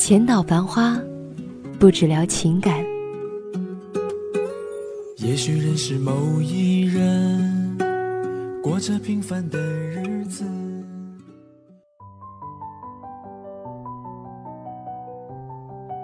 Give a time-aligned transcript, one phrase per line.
[0.00, 0.98] 浅岛繁花，
[1.78, 2.82] 不只聊情感。
[5.18, 7.76] 也许认识某一人，
[8.62, 10.42] 过着平凡的日子。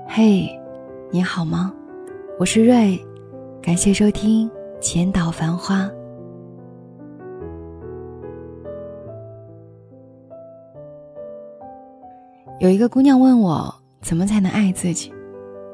[0.06, 0.47] 嘿，
[1.10, 1.72] 你好吗？
[2.38, 3.02] 我是瑞，
[3.62, 4.47] 感谢收听
[4.78, 5.84] 《浅岛繁花》。
[12.60, 13.74] 有一个姑娘问我，
[14.06, 15.12] 怎么才能爱自己？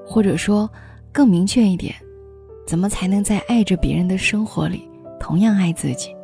[0.07, 0.67] 或者说，
[1.13, 1.95] 更明确一点，
[2.67, 4.89] 怎么才能在爱着别人的生活里
[5.20, 6.17] 同样爱自己？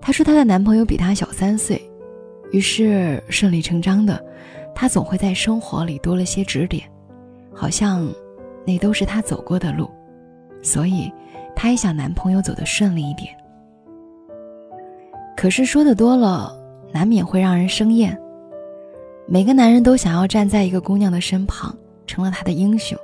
[0.00, 1.78] 她说她的男朋友比她小三岁，
[2.52, 4.18] 于是顺理成章的，
[4.74, 6.90] 她总会在生活里多了些指点，
[7.52, 8.10] 好像
[8.66, 9.90] 那都是她走过的路，
[10.62, 11.12] 所以
[11.54, 13.28] 她也想男朋友走得顺利一点。
[15.36, 16.58] 可是说的多了，
[16.94, 18.18] 难免会让人生厌。
[19.28, 22.96] 每个男人都想要站在一个姑娘的身旁，成了她的英雄，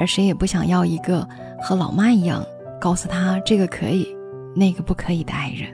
[0.00, 1.26] 而谁也不想要一个
[1.62, 2.44] 和老妈一样，
[2.80, 4.04] 告诉她这个可以，
[4.52, 5.68] 那个不可以的爱人。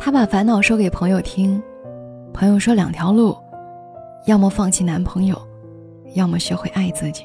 [0.00, 1.62] 她把烦恼说给朋友听，
[2.32, 3.36] 朋友说两条路，
[4.26, 5.40] 要么放弃男朋友，
[6.14, 7.22] 要么学会爱自己。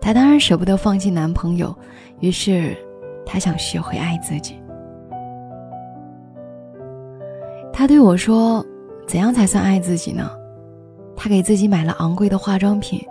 [0.00, 1.72] 她当然舍不得放弃男朋友，
[2.18, 2.76] 于是
[3.24, 4.60] 她想学会爱自己。
[7.72, 8.66] 她对我说。
[9.08, 10.30] 怎样才算爱自己呢？
[11.16, 13.02] 他给自己买了昂贵的化妆品，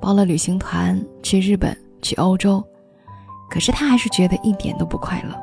[0.00, 2.64] 包了旅行团去日本、去欧洲，
[3.50, 5.38] 可是他还是觉得一点都不快乐。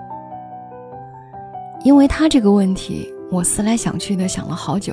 [1.83, 4.91] 因为他这个问题，我思来想去的想了好久，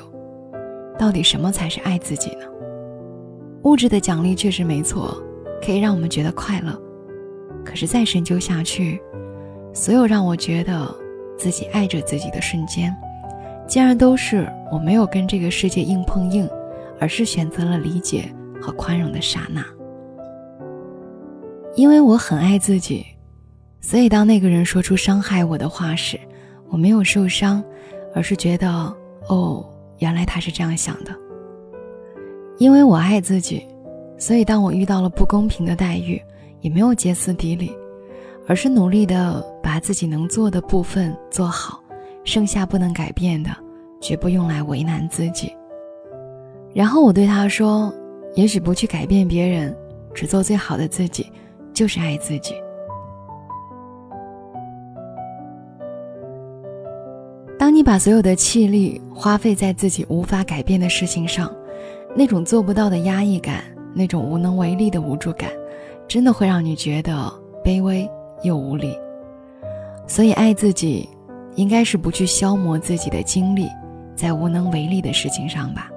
[0.97, 2.45] 到底什么才是爱自己呢？
[3.63, 5.17] 物质的奖励确实没错，
[5.65, 6.79] 可以让我们觉得快乐，
[7.65, 9.01] 可是再深究下去，
[9.73, 10.87] 所有让我觉得
[11.35, 12.95] 自己爱着自己的瞬间。
[13.73, 16.47] 竟然都是我没有跟这个世界硬碰硬，
[16.99, 19.65] 而是选择了理解和宽容的刹那。
[21.73, 23.03] 因为我很爱自己，
[23.81, 26.19] 所以当那个人说出伤害我的话时，
[26.69, 27.63] 我没有受伤，
[28.13, 28.95] 而是觉得
[29.27, 29.67] 哦，
[29.97, 31.11] 原来他是这样想的。
[32.59, 33.65] 因为我爱自己，
[34.19, 36.21] 所以当我遇到了不公平的待遇，
[36.61, 37.75] 也没有歇斯底里，
[38.47, 41.79] 而是努力的把自己能做的部分做好。
[42.23, 43.49] 剩下不能改变的，
[44.03, 45.55] 绝不用来为难自己。
[46.73, 47.93] 然后我对他说
[48.35, 49.73] ：“也许不去改变别人，
[50.13, 51.31] 只做最好的自己，
[51.73, 52.53] 就是爱自己。”
[57.57, 61.49] 当你把所有的气力花费在自己无法改变的事情上，
[62.13, 63.63] 那种做不到的压抑感，
[63.95, 65.49] 那种无能为力的无助感，
[66.09, 68.09] 真的会让你觉得卑微
[68.41, 68.97] 又无力。
[70.07, 71.07] 所以，爱自己。
[71.55, 73.67] 应该是不去消磨自己的精力，
[74.15, 75.89] 在无能为力的事情上吧。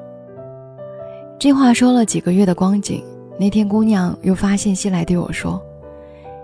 [1.39, 3.05] 这话说了几个月的光景，
[3.39, 5.63] 那天姑娘又发信息来对我说，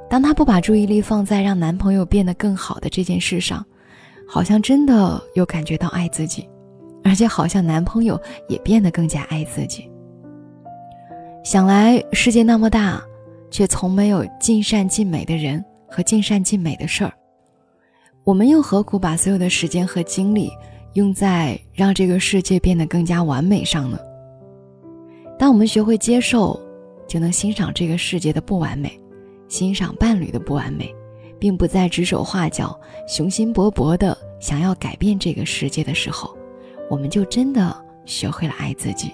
[0.08, 3.64] 当她不把注意力放在让男朋友变得更好的这件事上，
[4.28, 6.48] 好像真的又感觉到爱自己，
[7.02, 9.90] 而且好像男朋友也变得更加爱自己。
[11.42, 13.02] 想来世界那么大，
[13.50, 17.12] 却从没有尽善尽美的人和尽善尽美的事儿。
[18.24, 20.50] 我们又何苦把所有的时间和精力
[20.94, 23.98] 用在让这个世界变得更加完美上呢？
[25.38, 26.60] 当我们学会接受，
[27.08, 29.00] 就能欣赏这个世界的不完美，
[29.48, 30.94] 欣赏伴侣的不完美，
[31.38, 36.36] 并不再指手画脚、雄心勃勃的想要改变这个世界的时候，
[36.91, 39.12] 我们就真的学会了爱自己。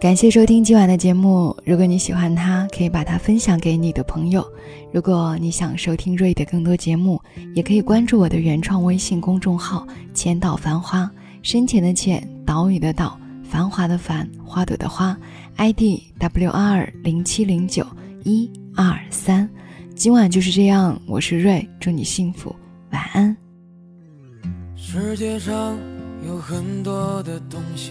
[0.00, 1.56] 感谢收听今晚的节目。
[1.64, 4.46] 如果你喜欢它，可以把它分享给你的朋友。
[4.92, 7.20] 如果你想收听瑞的更多节目，
[7.52, 9.84] 也可以关注我的原创微信公众号
[10.14, 11.10] “浅岛繁花”，
[11.42, 15.18] 深浅的浅，岛屿的岛，繁华的繁，花朵的花。
[15.56, 17.84] ID W R 零七零九
[18.22, 19.50] 一二三。
[19.96, 22.54] 今晚就是这样，我是瑞，祝你幸福，
[22.92, 23.36] 晚安。
[24.76, 25.76] 世界上
[26.24, 27.90] 有很多的东西。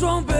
[0.00, 0.39] 装备。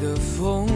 [0.21, 0.70] 风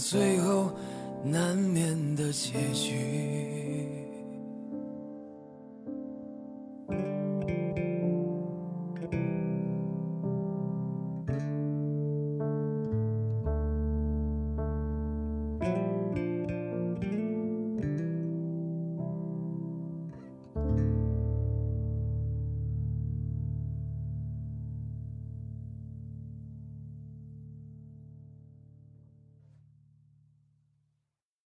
[0.00, 0.72] 最后
[1.22, 3.59] 难免的结局。